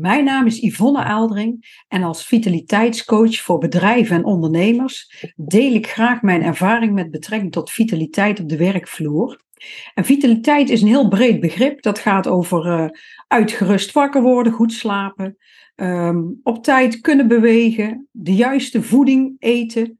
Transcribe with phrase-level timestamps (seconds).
[0.00, 6.22] Mijn naam is Yvonne Aaldring en als vitaliteitscoach voor bedrijven en ondernemers deel ik graag
[6.22, 9.40] mijn ervaring met betrekking tot vitaliteit op de werkvloer.
[9.94, 11.82] En vitaliteit is een heel breed begrip.
[11.82, 12.88] Dat gaat over uh,
[13.26, 15.36] uitgerust wakker worden, goed slapen,
[15.76, 19.98] um, op tijd kunnen bewegen, de juiste voeding eten.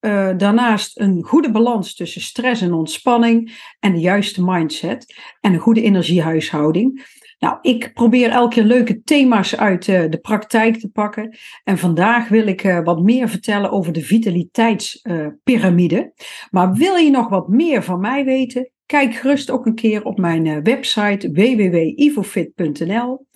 [0.00, 5.58] Uh, daarnaast een goede balans tussen stress en ontspanning en de juiste mindset en een
[5.58, 7.18] goede energiehuishouding.
[7.40, 11.36] Nou, ik probeer elke keer leuke thema's uit uh, de praktijk te pakken.
[11.64, 16.12] En vandaag wil ik uh, wat meer vertellen over de vitaliteitspyramide.
[16.50, 18.70] maar wil je nog wat meer van mij weten?
[18.86, 23.26] Kijk gerust ook een keer op mijn website www.ivofit.nl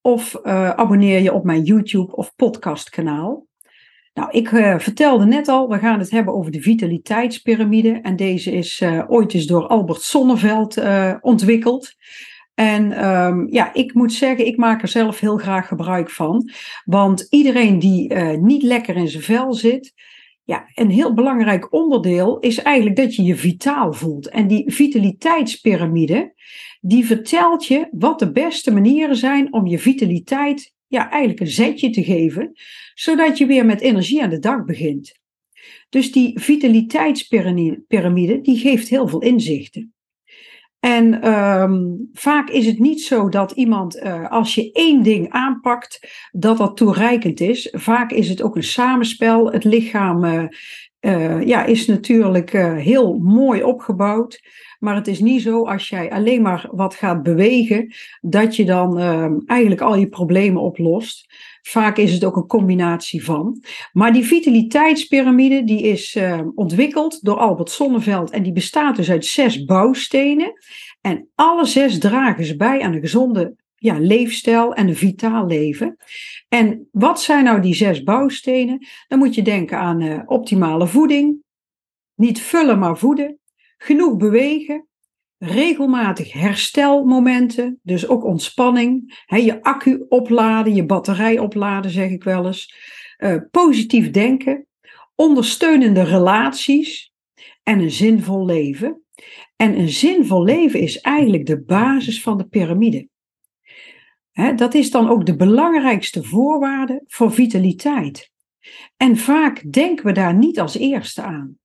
[0.00, 3.46] of abonneer je op mijn YouTube of podcastkanaal.
[4.14, 4.48] Nou, ik
[4.78, 7.98] vertelde net al, we gaan het hebben over de vitaliteitspyramide.
[8.02, 10.82] En deze is ooit eens door Albert Sonneveld
[11.20, 11.94] ontwikkeld.
[12.62, 16.50] En um, ja, ik moet zeggen, ik maak er zelf heel graag gebruik van.
[16.84, 19.92] Want iedereen die niet lekker in zijn vel zit,
[20.44, 24.28] ja, een heel belangrijk onderdeel is eigenlijk dat je je vitaal voelt.
[24.28, 26.34] En die vitaliteitspyramide,
[26.80, 31.90] die vertelt je wat de beste manieren zijn om je vitaliteit ja, eigenlijk een zetje
[31.90, 32.52] te geven,
[32.94, 35.20] zodat je weer met energie aan de dag begint.
[35.88, 39.94] Dus die vitaliteitspyramide, die geeft heel veel inzichten.
[40.84, 46.08] En um, vaak is het niet zo dat iemand, uh, als je één ding aanpakt,
[46.32, 47.68] dat dat toereikend is.
[47.72, 49.52] Vaak is het ook een samenspel.
[49.52, 50.44] Het lichaam uh,
[51.00, 54.40] uh, ja, is natuurlijk heel mooi opgebouwd.
[54.78, 58.98] Maar het is niet zo als jij alleen maar wat gaat bewegen, dat je dan
[58.98, 61.34] uh, eigenlijk al je problemen oplost.
[61.62, 63.62] Vaak is het ook een combinatie van.
[63.92, 69.24] Maar die vitaliteitspyramide die is uh, ontwikkeld door Albert Sonneveld en die bestaat dus uit
[69.24, 70.52] zes bouwstenen.
[71.00, 75.96] En alle zes dragen ze bij aan een gezonde ja, leefstijl en een vitaal leven.
[76.48, 78.86] En wat zijn nou die zes bouwstenen?
[79.08, 81.42] Dan moet je denken aan uh, optimale voeding,
[82.14, 83.38] niet vullen maar voeden,
[83.76, 84.86] genoeg bewegen,
[85.44, 92.74] regelmatig herstelmomenten, dus ook ontspanning, je accu opladen, je batterij opladen, zeg ik wel eens,
[93.18, 94.66] uh, positief denken,
[95.14, 97.12] ondersteunende relaties
[97.62, 99.02] en een zinvol leven.
[99.56, 103.08] En een zinvol leven is eigenlijk de basis van de piramide.
[104.56, 108.30] Dat is dan ook de belangrijkste voorwaarde voor vitaliteit.
[108.96, 111.60] En vaak denken we daar niet als eerste aan.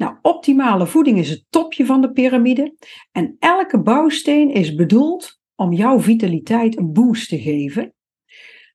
[0.00, 2.76] Nou, optimale voeding is het topje van de piramide
[3.12, 7.94] en elke bouwsteen is bedoeld om jouw vitaliteit een boost te geven.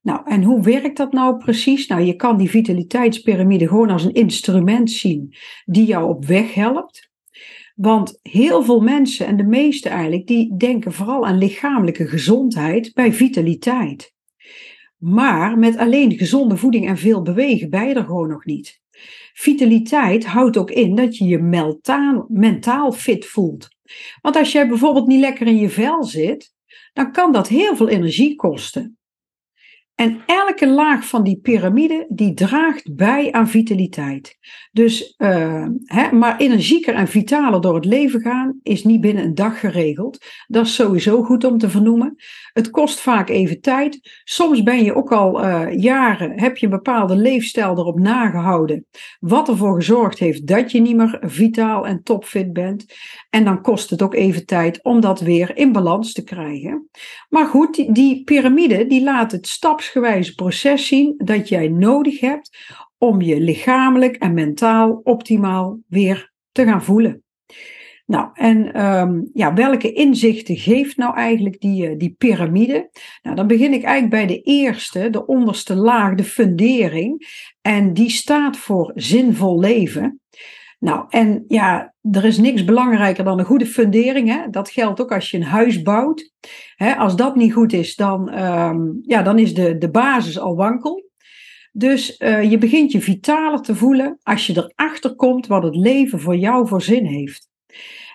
[0.02, 1.88] Nou, en hoe werkt dat nou precies?
[1.88, 7.10] Nou, je kan die vitaliteitspyramide gewoon als een instrument zien die jou op weg helpt.
[7.76, 13.14] Want heel veel mensen, en de meeste eigenlijk, die denken vooral aan lichamelijke gezondheid bij
[13.14, 14.14] vitaliteit.
[14.98, 18.84] Maar met alleen gezonde voeding en veel bewegen ben je er gewoon nog niet.
[19.34, 23.68] Vitaliteit houdt ook in dat je je mentaal, mentaal fit voelt.
[24.22, 26.54] Want als jij bijvoorbeeld niet lekker in je vel zit,
[26.94, 28.98] dan kan dat heel veel energie kosten.
[29.96, 34.38] En elke laag van die piramide, die draagt bij aan vitaliteit.
[34.72, 39.36] Dus, uh, hè, maar energieker en vitaler door het leven gaan, is niet binnen een
[39.36, 40.26] dag geregeld.
[40.48, 42.16] Dat is sowieso goed om te vernoemen.
[42.54, 44.22] Het kost vaak even tijd.
[44.24, 48.86] Soms ben je ook al uh, jaren, heb je een bepaalde leefstijl erop nagehouden.
[49.20, 52.86] Wat ervoor gezorgd heeft dat je niet meer vitaal en topfit bent.
[53.30, 56.90] En dan kost het ook even tijd om dat weer in balans te krijgen.
[57.30, 62.20] Maar goed, die, die piramide, die laat het staps stapsgewijze proces zien dat jij nodig
[62.20, 62.58] hebt
[62.98, 67.24] om je lichamelijk en mentaal optimaal weer te gaan voelen.
[68.06, 72.90] Nou, en um, ja, welke inzichten geeft nou eigenlijk die, eh, die piramide?
[73.22, 77.28] Nou, dan begin ik eigenlijk bij de eerste, de onderste laag, de fundering.
[77.62, 80.20] En die staat voor zinvol leven.
[80.86, 84.30] Nou, en ja, er is niks belangrijker dan een goede fundering.
[84.30, 84.50] Hè?
[84.50, 86.32] Dat geldt ook als je een huis bouwt.
[86.76, 86.96] Hè?
[86.96, 91.10] Als dat niet goed is, dan, um, ja, dan is de, de basis al wankel.
[91.72, 96.20] Dus uh, je begint je vitaler te voelen als je erachter komt wat het leven
[96.20, 97.50] voor jou voor zin heeft.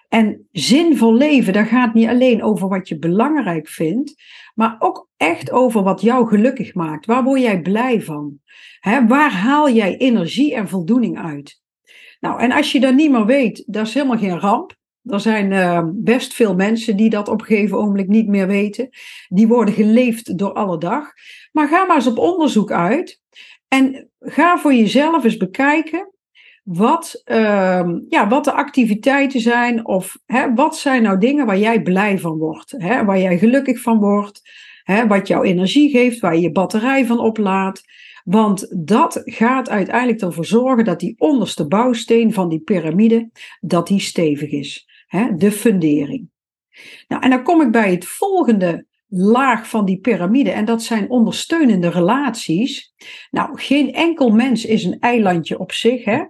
[0.08, 4.22] En zinvol leven, dat gaat niet alleen over wat je belangrijk vindt,
[4.54, 7.06] maar ook echt over wat jou gelukkig maakt.
[7.06, 8.38] Waar word jij blij van?
[9.08, 11.60] Waar haal jij energie en voldoening uit?
[12.20, 14.78] Nou, en als je dat niet meer weet, dat is helemaal geen ramp.
[15.04, 18.88] Er zijn uh, best veel mensen die dat op een gegeven ogenblik niet meer weten.
[19.28, 21.12] Die worden geleefd door alle dag.
[21.52, 23.20] Maar ga maar eens op onderzoek uit.
[23.68, 26.12] En ga voor jezelf eens bekijken
[26.62, 29.86] wat, uh, ja, wat de activiteiten zijn.
[29.86, 32.74] Of hè, wat zijn nou dingen waar jij blij van wordt.
[32.76, 34.40] Hè, waar jij gelukkig van wordt.
[34.82, 37.82] hè, wat jouw energie geeft, waar je je batterij van oplaadt.
[38.24, 43.30] Want dat gaat uiteindelijk ervoor zorgen dat die onderste bouwsteen van die piramide,
[43.60, 44.88] dat die stevig is.
[45.06, 46.28] Hè, de fundering.
[47.08, 51.10] Nou, en dan kom ik bij het volgende laag van die piramide en dat zijn
[51.10, 52.92] ondersteunende relaties.
[53.30, 56.04] Nou, geen enkel mens is een eilandje op zich.
[56.04, 56.24] Hè?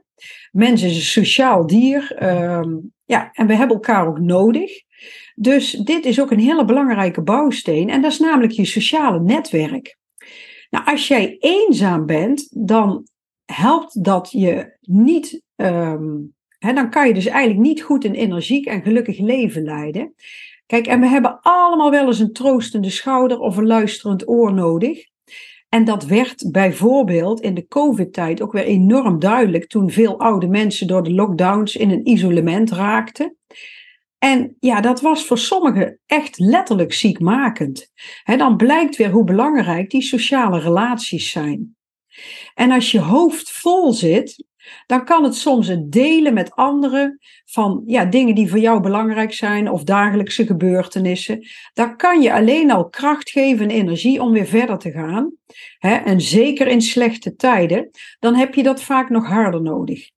[0.52, 2.12] Mens is een sociaal dier.
[2.16, 4.70] Ehm, ja, en we hebben elkaar ook nodig.
[5.34, 9.98] Dus dit is ook een hele belangrijke bouwsteen en dat is namelijk je sociale netwerk.
[10.70, 13.08] Nou, als jij eenzaam bent, dan
[13.44, 15.42] helpt dat je niet.
[15.56, 16.16] Ehm,
[16.58, 20.14] hè, dan kan je dus eigenlijk niet goed een energiek en gelukkig leven leiden.
[20.66, 25.08] Kijk, en we hebben allemaal wel eens een troostende schouder of een luisterend oor nodig.
[25.68, 30.86] En dat werd bijvoorbeeld in de COVID-tijd ook weer enorm duidelijk toen veel oude mensen
[30.86, 33.36] door de lockdowns in een isolement raakten.
[34.20, 37.90] En ja, dat was voor sommigen echt letterlijk ziekmakend.
[38.36, 41.76] Dan blijkt weer hoe belangrijk die sociale relaties zijn.
[42.54, 44.44] En als je hoofd vol zit,
[44.86, 49.32] dan kan het soms het delen met anderen van ja, dingen die voor jou belangrijk
[49.32, 51.46] zijn of dagelijkse gebeurtenissen.
[51.72, 55.32] Dan kan je alleen al kracht geven en energie om weer verder te gaan.
[55.78, 60.10] en zeker in slechte tijden, dan heb je dat vaak nog harder nodig.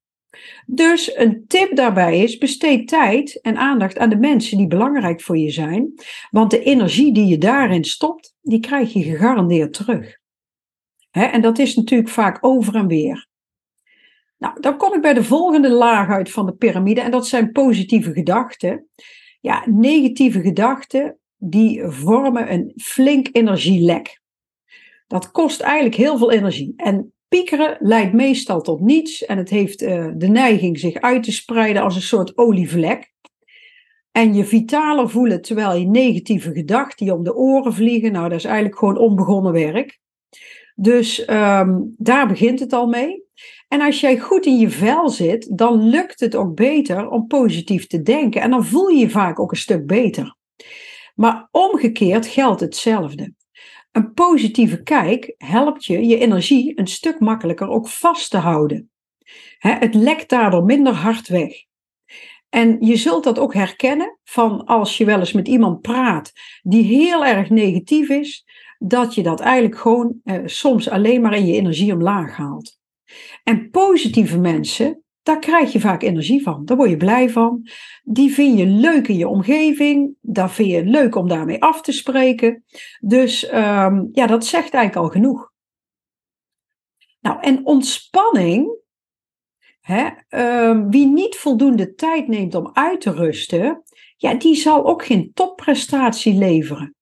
[0.66, 5.38] Dus een tip daarbij is: besteed tijd en aandacht aan de mensen die belangrijk voor
[5.38, 5.94] je zijn.
[6.30, 10.18] Want de energie die je daarin stopt, die krijg je gegarandeerd terug.
[11.10, 13.28] en dat is natuurlijk vaak over en weer.
[14.38, 17.52] Nou, dan kom ik bij de volgende laag uit van de piramide en dat zijn
[17.52, 18.88] positieve gedachten.
[19.40, 24.20] Ja, negatieve gedachten die vormen een flink energielek.
[25.06, 26.72] Dat kost eigenlijk heel veel energie.
[26.76, 31.32] En piekeren leidt meestal tot niets en het heeft uh, de neiging zich uit te
[31.32, 33.12] spreiden als een soort olievlek.
[34.12, 38.38] En je vitaler voelen terwijl je negatieve gedachten je om de oren vliegen, nou dat
[38.38, 39.98] is eigenlijk gewoon onbegonnen werk.
[40.74, 43.24] Dus um, daar begint het al mee.
[43.68, 47.86] En als jij goed in je vel zit, dan lukt het ook beter om positief
[47.86, 48.40] te denken.
[48.40, 50.36] En dan voel je je vaak ook een stuk beter.
[51.14, 53.32] Maar omgekeerd geldt hetzelfde.
[53.94, 58.90] Een positieve kijk helpt je je energie een stuk makkelijker ook vast te houden.
[59.58, 61.52] het lekt daardoor minder hard weg.
[62.48, 66.32] En je zult dat ook herkennen van als je wel eens met iemand praat
[66.62, 68.44] die heel erg negatief is,
[68.78, 72.78] dat je dat eigenlijk gewoon eh, soms alleen maar in je energie omlaag haalt.
[73.42, 76.64] En positieve mensen, daar krijg je vaak energie van.
[76.64, 77.68] Daar word je blij van.
[78.02, 80.16] Die vind je leuk in je omgeving.
[80.20, 82.64] Daar vind je leuk om daarmee af te spreken.
[83.00, 85.52] Dus um, ja, dat zegt eigenlijk al genoeg.
[87.20, 88.82] Nou, en ontspanning.
[89.80, 90.08] Hè,
[90.68, 93.82] um, wie niet voldoende tijd neemt om uit te rusten,
[94.16, 96.94] ja, die zal ook geen topprestatie leveren.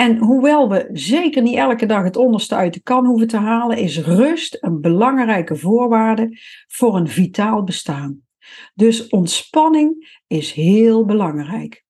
[0.00, 3.76] En hoewel we zeker niet elke dag het onderste uit de kan hoeven te halen,
[3.76, 6.38] is rust een belangrijke voorwaarde
[6.68, 8.22] voor een vitaal bestaan.
[8.74, 11.84] Dus ontspanning is heel belangrijk.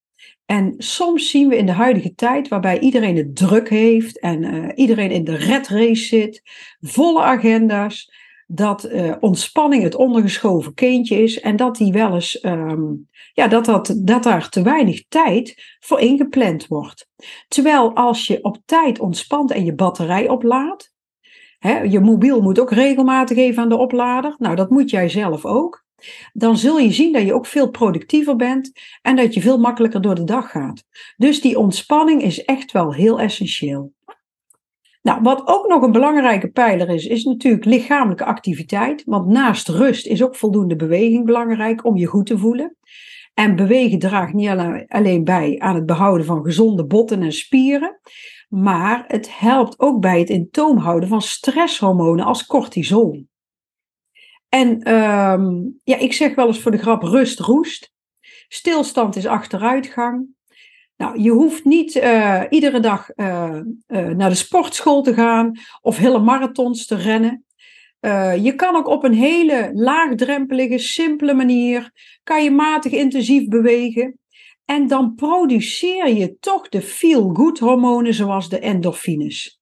[0.46, 4.68] En soms zien we in de huidige tijd, waarbij iedereen het druk heeft en uh,
[4.74, 6.42] iedereen in de red race zit,
[6.80, 8.12] volle agenda's,
[8.52, 13.64] dat uh, ontspanning het ondergeschoven kindje is en dat die wel eens, um, ja, dat,
[13.64, 17.08] dat, dat daar te weinig tijd voor ingepland wordt.
[17.48, 20.94] Terwijl als je op tijd ontspant en je batterij oplaadt,
[21.58, 25.44] hè, je mobiel moet ook regelmatig even aan de oplader, nou dat moet jij zelf
[25.44, 25.84] ook,
[26.32, 30.00] dan zul je zien dat je ook veel productiever bent en dat je veel makkelijker
[30.00, 30.84] door de dag gaat.
[31.16, 33.92] Dus die ontspanning is echt wel heel essentieel.
[35.02, 39.02] Nou, wat ook nog een belangrijke pijler is, is natuurlijk lichamelijke activiteit.
[39.04, 42.76] Want naast rust is ook voldoende beweging belangrijk om je goed te voelen.
[43.34, 44.48] En bewegen draagt niet
[44.88, 48.00] alleen bij aan het behouden van gezonde botten en spieren,
[48.48, 53.26] maar het helpt ook bij het in toom houden van stresshormonen als cortisol.
[54.48, 57.92] En um, ja, ik zeg wel eens voor de grap rust roest.
[58.48, 60.28] Stilstand is achteruitgang.
[61.00, 65.96] Nou, je hoeft niet uh, iedere dag uh, uh, naar de sportschool te gaan of
[65.96, 67.44] hele marathons te rennen.
[68.42, 71.90] je kan ook op een hele laagdrempelige, simpele manier,
[72.22, 74.18] kan je matig intensief bewegen.
[74.64, 79.60] En dan produceer je toch de feel-good hormonen zoals de endorfines.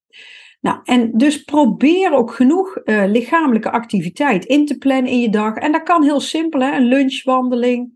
[0.60, 5.54] Nou, en dus probeer ook genoeg lichamelijke activiteit in te plannen in je dag.
[5.54, 6.76] En dat kan heel simpel, hè?
[6.76, 7.90] een lunchwandeling,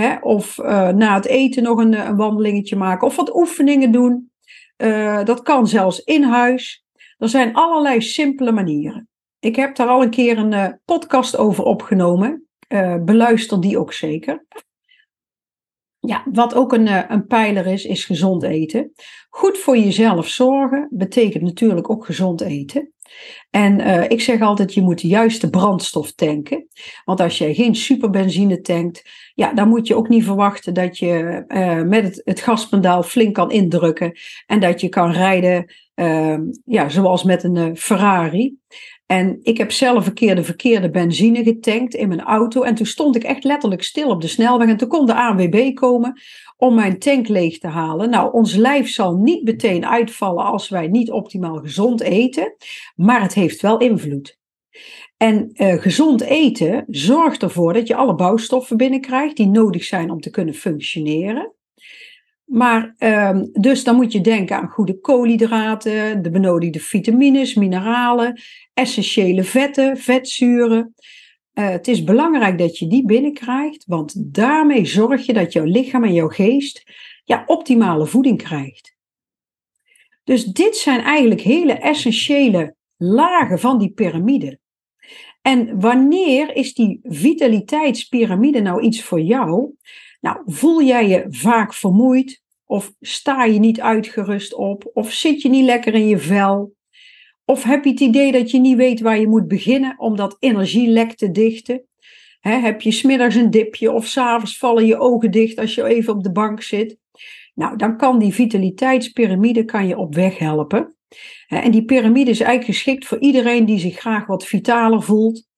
[0.00, 0.16] Hè?
[0.20, 3.06] Of uh, na het eten nog een, een, wandelingetje maken.
[3.06, 4.30] Of wat oefeningen doen.
[4.76, 6.84] Uh, dat kan zelfs in huis.
[7.18, 9.08] Er zijn allerlei simpele manieren.
[9.38, 12.48] Ik heb daar al een keer een uh, podcast over opgenomen.
[13.04, 14.44] beluister die ook zeker.
[16.00, 18.92] Ja, wat ook een, eh, een pijler is, is gezond eten.
[19.28, 22.92] Goed voor jezelf zorgen betekent natuurlijk ook gezond eten.
[23.50, 26.66] En uh, ik zeg altijd, je moet de juiste brandstof tanken.
[27.04, 29.02] Want als je geen superbenzine tankt,
[29.34, 33.50] ja, dan moet je ook niet verwachten dat je uh, met het, gaspedaal flink kan
[33.50, 34.18] indrukken.
[34.46, 38.56] En dat je kan rijden uh, ja, zoals met een Ferrari.
[39.10, 42.62] En ik heb zelf een keer de verkeerde benzine getankt in mijn auto.
[42.62, 44.68] En toen stond ik echt letterlijk stil op de snelweg.
[44.68, 46.20] En toen kon de ANWB komen
[46.56, 48.10] om mijn tank leeg te halen.
[48.10, 52.54] Nou, ons lijf zal niet meteen uitvallen als wij niet optimaal gezond eten.
[52.94, 54.38] Maar het heeft wel invloed.
[55.16, 60.20] En uh, gezond eten zorgt ervoor dat je alle bouwstoffen binnenkrijgt die nodig zijn om
[60.20, 61.54] te kunnen functioneren.
[62.50, 68.40] Maar um, dus dan moet je denken aan goede koolhydraten, de benodigde vitamines, mineralen,
[68.74, 70.94] essentiële vetten, vetzuren.
[71.54, 76.04] Uh, het is belangrijk dat je die binnenkrijgt, want daarmee zorg je dat jouw lichaam
[76.04, 76.82] en jouw geest
[77.24, 78.96] ja, optimale voeding krijgt.
[80.24, 84.58] Dus dit zijn eigenlijk hele essentiële lagen van die piramide.
[85.42, 89.74] En wanneer is die vitaliteitspyramide nou iets voor jou?
[90.20, 92.42] Nou, voel jij je vaak vermoeid?
[92.64, 94.90] Of sta je niet uitgerust op?
[94.92, 96.74] Of zit je niet lekker in je vel?
[97.44, 100.36] Of heb je het idee dat je niet weet waar je moet beginnen om dat
[100.38, 101.84] energielek te dichten?
[102.40, 106.22] heb je smiddags een dipje of s'avonds vallen je ogen dicht als je even op
[106.22, 106.98] de bank zit?
[107.54, 110.94] Nou, dan kan die vitaliteitspyramide kan je op weg helpen.
[111.48, 115.48] en die piramide is eigenlijk geschikt voor iedereen die zich graag wat vitaler voelt.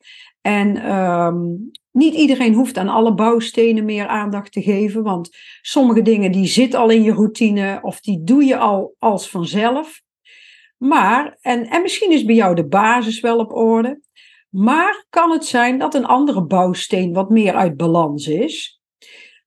[0.41, 6.33] En um, niet iedereen hoeft aan alle bouwstenen meer aandacht te geven, want sommige dingen
[6.33, 10.03] die zitten al in je routine of die doe je al als vanzelf.
[10.77, 14.01] Maar, en, en misschien is bij jou de basis wel op orde,
[14.49, 18.81] maar kan het zijn dat een andere bouwsteen wat meer uit balans is?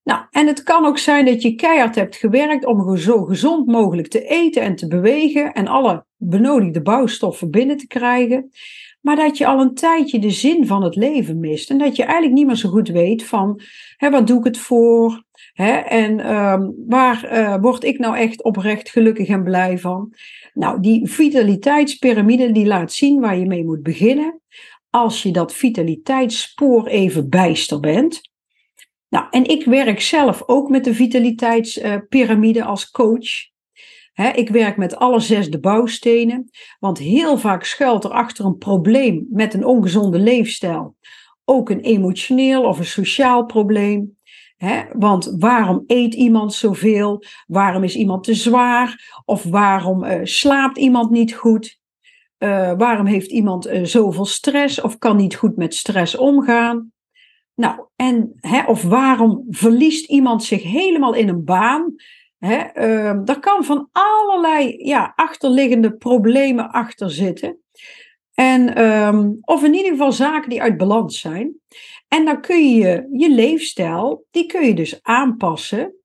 [0.04, 4.08] Nou, en het kan ook zijn dat je keihard hebt gewerkt om zo gezond mogelijk
[4.08, 8.52] te eten en te bewegen en alle benodigde bouwstoffen binnen te krijgen
[9.06, 11.70] maar dat je al een tijdje de zin van het leven mist.
[11.70, 13.62] En dat je eigenlijk niet meer zo goed weet van,
[13.98, 15.24] hè, wat doe ik het voor?
[15.54, 20.14] Hè, en um, waar uh, word ik nou echt oprecht gelukkig en blij van?
[20.54, 24.42] Nou, die vitaliteitspyramide die laat zien waar je mee moet beginnen.
[24.90, 28.22] Als je dat vitaliteitsspoor even bijster bent.
[29.10, 33.54] Nou, en ik werk zelf ook met de vitaliteitspyramide als coach
[34.16, 39.28] ik werk met alle zes de bouwstenen, want heel vaak schuilt er achter een probleem
[39.30, 40.96] met een ongezonde leefstijl
[41.46, 44.18] ook een emotioneel of een sociaal probleem.
[44.94, 47.24] want waarom eet iemand zoveel?
[47.48, 49.22] Waarom is iemand te zwaar?
[49.26, 51.80] Of waarom uh, slaapt iemand niet goed?
[52.40, 56.94] Uh, waarom heeft iemand uh, zoveel stress of kan niet goed met stress omgaan?
[57.56, 61.96] Nou, en, of waarom verliest iemand zich helemaal in een baan
[62.46, 67.60] Hè, uh, daar kan van allerlei ja, achterliggende problemen achter zitten.
[68.34, 71.56] En, um, of in ieder geval zaken die uit balans zijn.
[72.08, 75.96] En dan kun je je leefstijl, die kun je dus aanpassen.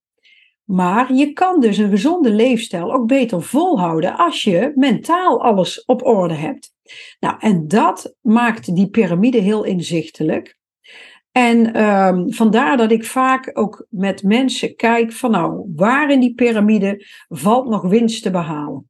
[0.64, 6.06] Maar je kan dus een gezonde leefstijl ook beter volhouden als je mentaal alles op
[6.06, 6.72] orde hebt.
[7.20, 10.58] Nou, en dat maakt die piramide heel inzichtelijk.
[11.32, 16.34] En um, vandaar dat ik vaak ook met mensen kijk van nou, waar in die
[16.34, 18.88] piramide valt nog winst te behalen?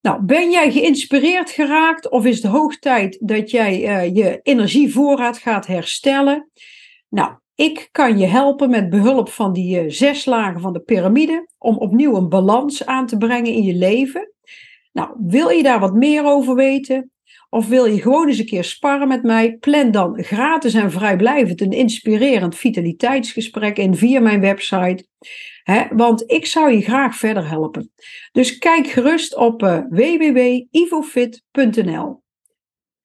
[0.00, 5.38] Nou, ben jij geïnspireerd geraakt of is het hoog tijd dat jij uh, je energievoorraad
[5.38, 6.50] gaat herstellen?
[7.08, 11.48] Nou, ik kan je helpen met behulp van die uh, zes lagen van de piramide
[11.58, 14.32] om opnieuw een balans aan te brengen in je leven.
[14.92, 17.10] Nou, wil je daar wat meer over weten?
[17.56, 19.56] Of wil je gewoon eens een keer sparren met mij?
[19.56, 25.06] Plan dan gratis en vrijblijvend een inspirerend vitaliteitsgesprek in via mijn website.
[25.90, 27.92] want ik zou je graag verder helpen.
[28.32, 32.22] Dus kijk gerust op uh, www.ivofit.nl.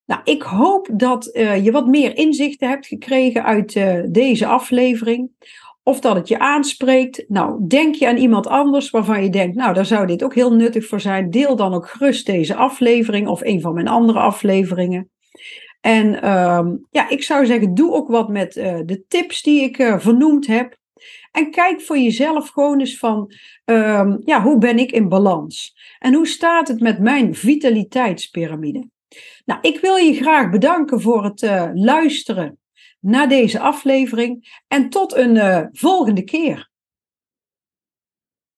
[0.06, 5.30] Nou, ik hoop dat uh, je wat meer inzichten hebt gekregen uit uh, deze aflevering
[5.84, 7.26] of dat het je aanspreekt.
[7.28, 10.54] Nou, denk je aan iemand anders waarvan je denkt, nou, daar zou dit ook heel
[10.54, 11.30] nuttig voor zijn.
[11.30, 15.10] Deel dan ook gerust deze aflevering of een van mijn andere afleveringen.
[15.82, 19.78] En uh, ja, ik zou zeggen, doe ook wat met uh, de tips die ik
[19.78, 20.80] uh, vernoemd heb.
[21.32, 23.32] En kijk voor jezelf gewoon eens van,
[23.66, 25.76] uh, ja, hoe ben ik in balans?
[26.00, 28.90] En hoe staat het met mijn vitaliteitspyramide?
[29.46, 32.60] Nou, ik wil je graag bedanken voor het uh, luisteren
[33.02, 36.71] naar deze aflevering en tot een uh, volgende keer.